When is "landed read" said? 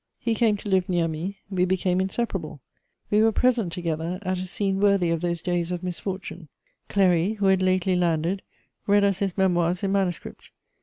7.95-9.03